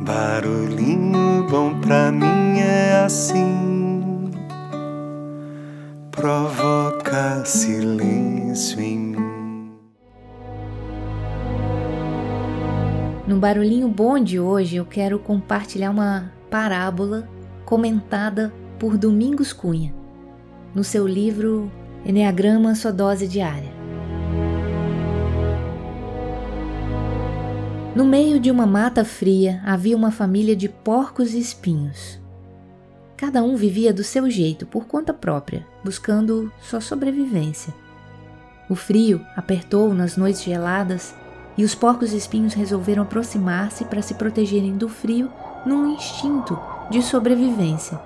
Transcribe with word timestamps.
Barulhinho 0.00 1.44
bom 1.50 1.80
pra 1.80 2.12
mim 2.12 2.60
é 2.60 3.02
assim, 3.04 4.30
provoca 6.12 7.44
silêncio 7.44 8.80
em 8.80 8.98
mim. 8.98 9.72
No 13.26 13.38
Barulhinho 13.38 13.88
Bom 13.88 14.20
de 14.22 14.38
hoje 14.38 14.76
eu 14.76 14.84
quero 14.84 15.18
compartilhar 15.18 15.90
uma 15.90 16.32
parábola 16.48 17.28
comentada 17.64 18.52
por 18.78 18.96
Domingos 18.96 19.52
Cunha, 19.52 19.92
no 20.72 20.84
seu 20.84 21.08
livro 21.08 21.70
Enneagrama 22.06 22.76
Sua 22.76 22.92
Dose 22.92 23.26
Diária. 23.26 23.77
No 27.98 28.04
meio 28.04 28.38
de 28.38 28.48
uma 28.48 28.64
mata 28.64 29.04
fria 29.04 29.60
havia 29.66 29.96
uma 29.96 30.12
família 30.12 30.54
de 30.54 30.68
porcos 30.68 31.34
e 31.34 31.40
espinhos. 31.40 32.16
Cada 33.16 33.42
um 33.42 33.56
vivia 33.56 33.92
do 33.92 34.04
seu 34.04 34.30
jeito, 34.30 34.64
por 34.64 34.86
conta 34.86 35.12
própria, 35.12 35.66
buscando 35.84 36.52
sua 36.60 36.80
sobrevivência. 36.80 37.74
O 38.70 38.76
frio 38.76 39.20
apertou 39.34 39.92
nas 39.92 40.16
noites 40.16 40.44
geladas 40.44 41.12
e 41.56 41.64
os 41.64 41.74
porcos 41.74 42.12
espinhos 42.12 42.54
resolveram 42.54 43.02
aproximar-se 43.02 43.84
para 43.84 44.00
se 44.00 44.14
protegerem 44.14 44.76
do 44.76 44.88
frio 44.88 45.28
num 45.66 45.92
instinto 45.92 46.56
de 46.88 47.02
sobrevivência. 47.02 47.98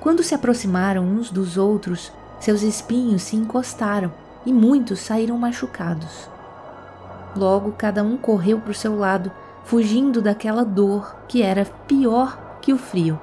Quando 0.00 0.22
se 0.22 0.34
aproximaram 0.34 1.02
uns 1.02 1.30
dos 1.30 1.56
outros, 1.56 2.12
seus 2.38 2.60
espinhos 2.60 3.22
se 3.22 3.36
encostaram 3.36 4.12
e 4.44 4.52
muitos 4.52 5.00
saíram 5.00 5.38
machucados. 5.38 6.30
Logo, 7.34 7.72
cada 7.72 8.02
um 8.02 8.16
correu 8.16 8.60
para 8.60 8.72
o 8.72 8.74
seu 8.74 8.96
lado, 8.96 9.32
fugindo 9.64 10.20
daquela 10.20 10.64
dor 10.64 11.16
que 11.26 11.42
era 11.42 11.64
pior 11.86 12.58
que 12.60 12.72
o 12.72 12.78
frio. 12.78 13.18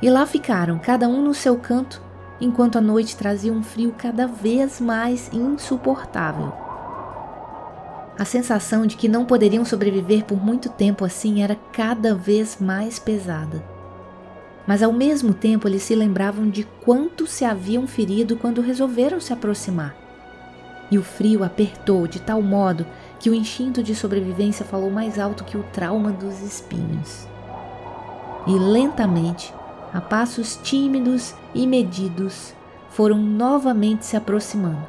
E 0.00 0.08
lá 0.08 0.24
ficaram, 0.24 0.78
cada 0.78 1.08
um 1.08 1.20
no 1.20 1.34
seu 1.34 1.56
canto, 1.58 2.00
enquanto 2.40 2.78
a 2.78 2.80
noite 2.80 3.16
trazia 3.16 3.52
um 3.52 3.62
frio 3.62 3.94
cada 3.96 4.26
vez 4.26 4.80
mais 4.80 5.30
insuportável. 5.32 6.52
A 8.18 8.24
sensação 8.24 8.86
de 8.86 8.96
que 8.96 9.08
não 9.08 9.24
poderiam 9.24 9.64
sobreviver 9.64 10.24
por 10.24 10.42
muito 10.42 10.68
tempo 10.68 11.04
assim 11.04 11.42
era 11.42 11.56
cada 11.72 12.14
vez 12.14 12.58
mais 12.60 12.98
pesada. 12.98 13.62
Mas 14.66 14.82
ao 14.82 14.92
mesmo 14.92 15.34
tempo 15.34 15.68
eles 15.68 15.82
se 15.82 15.94
lembravam 15.94 16.48
de 16.48 16.64
quanto 16.84 17.26
se 17.26 17.44
haviam 17.44 17.86
ferido 17.86 18.36
quando 18.36 18.60
resolveram 18.60 19.20
se 19.20 19.32
aproximar 19.32 20.07
e 20.90 20.98
o 20.98 21.02
frio 21.02 21.44
apertou 21.44 22.06
de 22.06 22.20
tal 22.20 22.40
modo 22.40 22.86
que 23.18 23.28
o 23.28 23.34
instinto 23.34 23.82
de 23.82 23.94
sobrevivência 23.94 24.64
falou 24.64 24.90
mais 24.90 25.18
alto 25.18 25.44
que 25.44 25.56
o 25.56 25.62
trauma 25.64 26.10
dos 26.12 26.40
espinhos. 26.40 27.26
E 28.46 28.52
lentamente, 28.52 29.52
a 29.92 30.00
passos 30.00 30.58
tímidos 30.62 31.34
e 31.54 31.66
medidos, 31.66 32.54
foram 32.90 33.18
novamente 33.18 34.06
se 34.06 34.16
aproximando. 34.16 34.86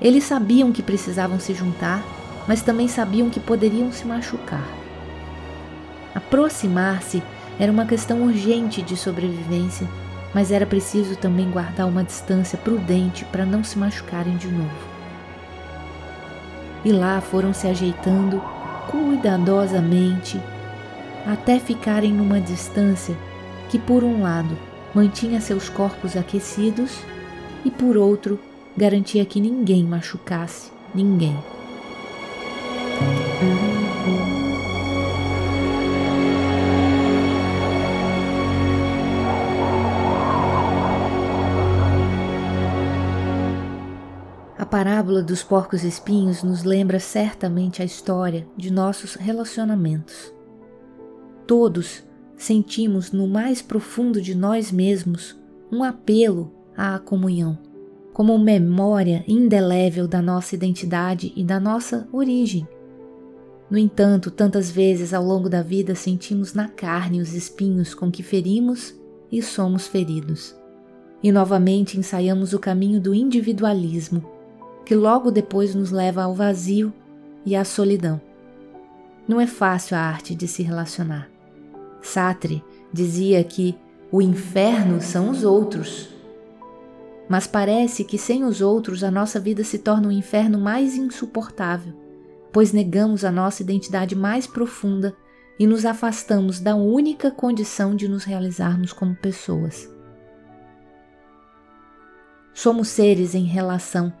Eles 0.00 0.24
sabiam 0.24 0.72
que 0.72 0.82
precisavam 0.82 1.38
se 1.38 1.54
juntar, 1.54 2.02
mas 2.48 2.62
também 2.62 2.88
sabiam 2.88 3.30
que 3.30 3.40
poderiam 3.40 3.92
se 3.92 4.06
machucar. 4.06 4.66
Aproximar-se 6.14 7.22
era 7.58 7.70
uma 7.70 7.86
questão 7.86 8.22
urgente 8.22 8.82
de 8.82 8.96
sobrevivência 8.96 9.88
mas 10.34 10.50
era 10.50 10.66
preciso 10.66 11.16
também 11.16 11.48
guardar 11.50 11.86
uma 11.86 12.02
distância 12.02 12.58
prudente 12.58 13.24
para 13.26 13.46
não 13.46 13.62
se 13.62 13.78
machucarem 13.78 14.36
de 14.36 14.48
novo. 14.48 14.94
E 16.84 16.92
lá 16.92 17.20
foram 17.20 17.54
se 17.54 17.68
ajeitando 17.68 18.42
cuidadosamente 18.90 20.40
até 21.24 21.58
ficarem 21.58 22.12
numa 22.12 22.40
distância 22.40 23.16
que, 23.70 23.78
por 23.78 24.04
um 24.04 24.22
lado, 24.22 24.58
mantinha 24.94 25.40
seus 25.40 25.68
corpos 25.68 26.16
aquecidos 26.16 26.98
e, 27.64 27.70
por 27.70 27.96
outro, 27.96 28.38
garantia 28.76 29.24
que 29.24 29.40
ninguém 29.40 29.84
machucasse 29.84 30.70
ninguém. 30.94 31.36
Parábola 44.64 45.22
dos 45.22 45.42
porcos 45.42 45.82
espinhos 45.84 46.42
nos 46.42 46.62
lembra 46.62 47.00
certamente 47.00 47.82
a 47.82 47.84
história 47.84 48.46
de 48.56 48.72
nossos 48.72 49.14
relacionamentos. 49.14 50.32
Todos 51.46 52.04
sentimos 52.36 53.10
no 53.10 53.26
mais 53.26 53.60
profundo 53.60 54.20
de 54.20 54.34
nós 54.34 54.70
mesmos 54.70 55.38
um 55.72 55.82
apelo 55.82 56.52
à 56.76 56.98
comunhão, 56.98 57.58
como 58.12 58.38
memória 58.38 59.24
indelével 59.26 60.06
da 60.06 60.22
nossa 60.22 60.54
identidade 60.54 61.32
e 61.34 61.42
da 61.42 61.58
nossa 61.58 62.08
origem. 62.12 62.66
No 63.70 63.78
entanto, 63.78 64.30
tantas 64.30 64.70
vezes 64.70 65.14
ao 65.14 65.24
longo 65.24 65.48
da 65.48 65.62
vida 65.62 65.94
sentimos 65.94 66.54
na 66.54 66.68
carne 66.68 67.20
os 67.20 67.34
espinhos 67.34 67.94
com 67.94 68.10
que 68.10 68.22
ferimos 68.22 68.94
e 69.32 69.42
somos 69.42 69.86
feridos. 69.86 70.54
E 71.22 71.32
novamente 71.32 71.98
ensaiamos 71.98 72.52
o 72.52 72.58
caminho 72.58 73.00
do 73.00 73.14
individualismo 73.14 74.33
que 74.84 74.94
logo 74.94 75.30
depois 75.30 75.74
nos 75.74 75.90
leva 75.90 76.22
ao 76.22 76.34
vazio 76.34 76.92
e 77.44 77.56
à 77.56 77.64
solidão. 77.64 78.20
Não 79.26 79.40
é 79.40 79.46
fácil 79.46 79.96
a 79.96 80.00
arte 80.00 80.34
de 80.34 80.46
se 80.46 80.62
relacionar. 80.62 81.30
Sartre 82.02 82.62
dizia 82.92 83.42
que 83.42 83.74
o 84.12 84.20
inferno 84.20 85.00
são 85.00 85.30
os 85.30 85.42
outros. 85.42 86.10
Mas 87.28 87.46
parece 87.46 88.04
que 88.04 88.18
sem 88.18 88.44
os 88.44 88.60
outros 88.60 89.02
a 89.02 89.10
nossa 89.10 89.40
vida 89.40 89.64
se 89.64 89.78
torna 89.78 90.08
um 90.08 90.12
inferno 90.12 90.58
mais 90.58 90.94
insuportável, 90.96 91.94
pois 92.52 92.72
negamos 92.72 93.24
a 93.24 93.32
nossa 93.32 93.62
identidade 93.62 94.14
mais 94.14 94.46
profunda 94.46 95.16
e 95.58 95.66
nos 95.66 95.86
afastamos 95.86 96.60
da 96.60 96.74
única 96.74 97.30
condição 97.30 97.96
de 97.96 98.06
nos 98.06 98.24
realizarmos 98.24 98.92
como 98.92 99.14
pessoas. 99.14 99.88
Somos 102.52 102.88
seres 102.88 103.34
em 103.34 103.44
relação 103.44 104.12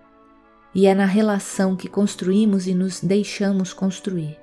e 0.74 0.86
é 0.86 0.94
na 0.94 1.06
relação 1.06 1.76
que 1.76 1.88
construímos 1.88 2.66
e 2.66 2.74
nos 2.74 3.00
deixamos 3.00 3.72
construir. 3.72 4.36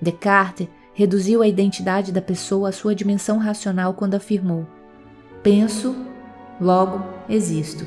Descartes 0.00 0.68
reduziu 0.94 1.42
a 1.42 1.48
identidade 1.48 2.10
da 2.10 2.22
pessoa 2.22 2.70
à 2.70 2.72
sua 2.72 2.94
dimensão 2.94 3.38
racional 3.38 3.94
quando 3.94 4.14
afirmou: 4.14 4.66
penso, 5.42 5.94
logo 6.60 7.04
existo. 7.28 7.86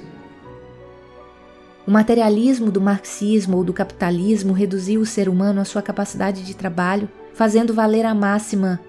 O 1.88 1.92
materialismo 1.92 2.72
do 2.72 2.81
marxismo 2.81 3.58
ou 3.58 3.64
do 3.64 3.74
capitalismo 3.74 4.53
reduziu 4.53 5.02
o 5.02 5.06
ser 5.06 5.30
humano 5.30 5.62
à 5.62 5.66
sua 5.66 5.82
capacidade 5.82 6.44
de 6.44 6.56
trabalho, 6.56 7.09
fazendo 7.34 7.74
valer 7.74 8.06
a 8.06 8.14
máxima: 8.14 8.80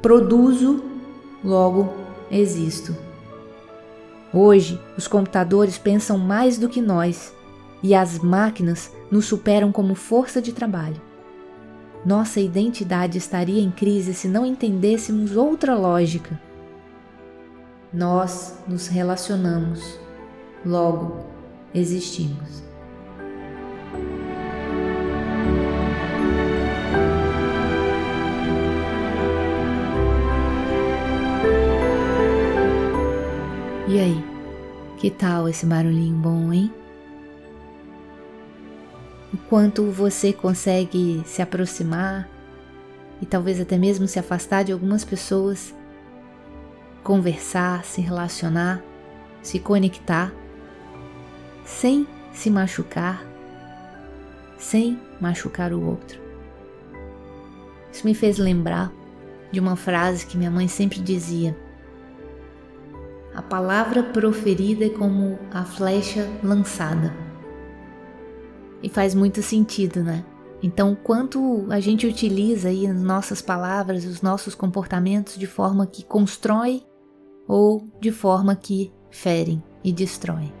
produzo, 0.00 0.82
logo 1.42 1.92
existo. 2.30 2.96
Hoje, 4.32 4.80
os 4.98 5.06
computadores 5.06 5.78
pensam 5.78 6.18
mais 6.18 6.58
do 6.58 6.68
que 6.68 6.80
nós 6.80 7.32
e 7.84 7.94
as 7.94 8.18
máquinas 8.18 8.90
nos 9.10 9.26
superam 9.26 9.70
como 9.70 9.94
força 9.94 10.40
de 10.40 10.54
trabalho. 10.54 10.98
Nossa 12.02 12.40
identidade 12.40 13.18
estaria 13.18 13.62
em 13.62 13.70
crise 13.70 14.14
se 14.14 14.26
não 14.26 14.46
entendêssemos 14.46 15.36
outra 15.36 15.74
lógica. 15.74 16.40
Nós 17.92 18.58
nos 18.66 18.86
relacionamos, 18.86 20.00
logo 20.64 21.26
existimos. 21.74 22.64
E 33.86 34.00
aí, 34.00 34.24
que 34.96 35.10
tal 35.10 35.50
esse 35.50 35.66
barulhinho 35.66 36.16
bom, 36.16 36.50
hein? 36.50 36.72
Quanto 39.48 39.90
você 39.90 40.32
consegue 40.32 41.22
se 41.26 41.42
aproximar 41.42 42.28
e 43.20 43.26
talvez 43.26 43.60
até 43.60 43.78
mesmo 43.78 44.06
se 44.06 44.18
afastar 44.18 44.64
de 44.64 44.72
algumas 44.72 45.04
pessoas, 45.04 45.74
conversar, 47.02 47.84
se 47.84 48.00
relacionar, 48.00 48.82
se 49.42 49.58
conectar, 49.58 50.32
sem 51.64 52.06
se 52.32 52.50
machucar, 52.50 53.24
sem 54.58 55.00
machucar 55.20 55.72
o 55.72 55.82
outro. 55.82 56.20
Isso 57.92 58.06
me 58.06 58.14
fez 58.14 58.38
lembrar 58.38 58.92
de 59.52 59.60
uma 59.60 59.76
frase 59.76 60.26
que 60.26 60.36
minha 60.36 60.50
mãe 60.50 60.66
sempre 60.66 60.98
dizia: 60.98 61.56
A 63.34 63.40
palavra 63.40 64.02
proferida 64.02 64.86
é 64.86 64.90
como 64.90 65.38
a 65.52 65.64
flecha 65.64 66.28
lançada. 66.42 67.23
E 68.84 68.88
faz 68.90 69.14
muito 69.14 69.40
sentido, 69.42 70.04
né? 70.04 70.22
Então, 70.62 70.94
quanto 70.94 71.66
a 71.70 71.80
gente 71.80 72.06
utiliza 72.06 72.68
aí 72.68 72.86
as 72.86 73.00
nossas 73.00 73.40
palavras, 73.40 74.04
os 74.04 74.20
nossos 74.20 74.54
comportamentos 74.54 75.38
de 75.38 75.46
forma 75.46 75.86
que 75.86 76.04
constrói 76.04 76.82
ou 77.48 77.88
de 77.98 78.12
forma 78.12 78.54
que 78.54 78.92
ferem 79.10 79.64
e 79.82 79.90
destrói. 79.90 80.52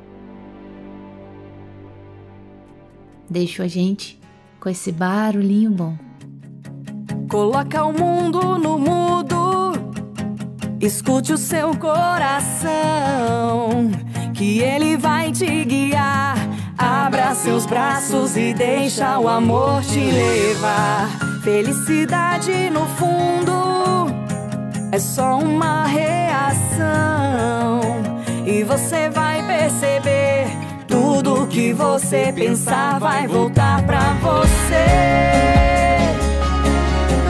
Deixo 3.28 3.62
a 3.62 3.68
gente 3.68 4.18
com 4.58 4.70
esse 4.70 4.90
barulhinho 4.90 5.70
bom. 5.70 5.94
Coloca 7.30 7.84
o 7.84 7.92
mundo 7.92 8.58
no 8.58 8.78
mudo, 8.78 9.72
escute 10.80 11.34
o 11.34 11.38
seu 11.38 11.76
coração, 11.76 12.70
que 14.32 14.60
ele 14.60 14.96
vai 14.96 15.30
te 15.30 15.64
guiar. 15.66 16.53
Seus 17.34 17.66
braços 17.66 18.36
e 18.36 18.54
deixa 18.54 19.18
o 19.18 19.28
amor 19.28 19.82
te 19.82 20.00
levar. 20.00 21.10
Felicidade 21.42 22.70
no 22.70 22.86
fundo 22.86 24.06
é 24.90 24.98
só 24.98 25.38
uma 25.38 25.84
reação, 25.84 27.80
e 28.46 28.62
você 28.62 29.10
vai 29.10 29.42
perceber. 29.46 30.46
Tudo 30.88 31.46
que 31.48 31.72
você 31.72 32.32
pensar 32.32 32.98
vai 32.98 33.26
voltar 33.26 33.84
pra 33.84 34.14
você. 34.14 34.86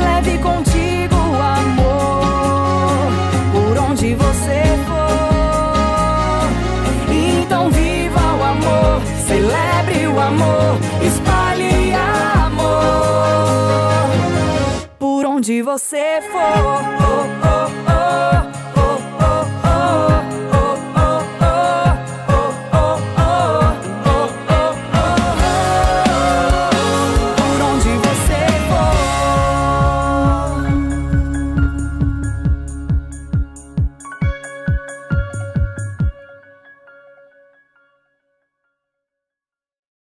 Leve 0.01 0.39
contigo 0.39 1.17
o 1.17 1.43
amor 1.43 3.09
por 3.53 3.79
onde 3.91 4.15
você 4.15 4.64
amor, 10.35 10.79
espalhe 11.03 11.95
amor. 12.47 12.75
Por 14.99 15.25
onde 15.25 15.63
você 15.63 16.21
for, 16.31 16.41
oh, 16.41 16.83
oh, 17.45 17.71
oh. 17.91 18.54